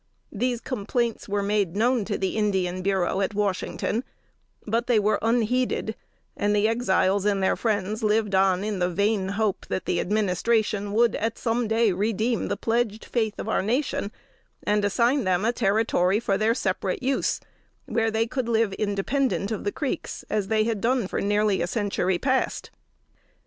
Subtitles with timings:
[0.31, 4.03] These complaints were made known to the Indian Bureau, at Washington;
[4.65, 5.95] but they were unheeded,
[6.35, 10.93] and the Exiles and their friends lived on in the vain hope that the Administration
[10.93, 14.11] would at some day redeem the pledged faith of the nation,
[14.63, 17.39] and assign them a territory for their separate use,
[17.85, 21.67] where they could live independent of the Creeks, as they had done for nearly a
[21.67, 22.71] century past.